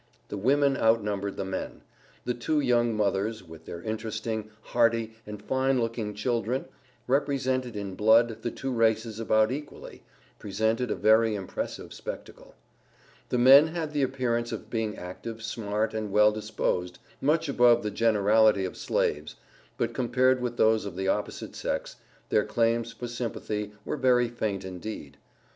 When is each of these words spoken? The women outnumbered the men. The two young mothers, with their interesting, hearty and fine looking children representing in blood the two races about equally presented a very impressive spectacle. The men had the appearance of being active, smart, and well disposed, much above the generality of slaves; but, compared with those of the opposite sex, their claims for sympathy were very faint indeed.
The 0.29 0.37
women 0.37 0.77
outnumbered 0.77 1.37
the 1.37 1.45
men. 1.45 1.83
The 2.25 2.33
two 2.33 2.59
young 2.59 2.95
mothers, 2.95 3.43
with 3.43 3.65
their 3.65 3.83
interesting, 3.83 4.49
hearty 4.63 5.13
and 5.27 5.39
fine 5.39 5.79
looking 5.79 6.15
children 6.15 6.65
representing 7.05 7.75
in 7.75 7.93
blood 7.93 8.41
the 8.41 8.49
two 8.49 8.71
races 8.71 9.19
about 9.19 9.51
equally 9.51 10.01
presented 10.39 10.89
a 10.89 10.95
very 10.95 11.35
impressive 11.35 11.93
spectacle. 11.93 12.55
The 13.29 13.37
men 13.37 13.67
had 13.67 13.93
the 13.93 14.01
appearance 14.01 14.51
of 14.51 14.71
being 14.71 14.97
active, 14.97 15.43
smart, 15.43 15.93
and 15.93 16.11
well 16.11 16.31
disposed, 16.31 16.97
much 17.21 17.47
above 17.47 17.83
the 17.83 17.91
generality 17.91 18.65
of 18.65 18.77
slaves; 18.77 19.35
but, 19.77 19.93
compared 19.93 20.41
with 20.41 20.57
those 20.57 20.83
of 20.83 20.95
the 20.95 21.09
opposite 21.09 21.55
sex, 21.55 21.97
their 22.29 22.43
claims 22.43 22.91
for 22.91 23.07
sympathy 23.07 23.71
were 23.85 23.97
very 23.97 24.29
faint 24.29 24.65
indeed. 24.65 25.17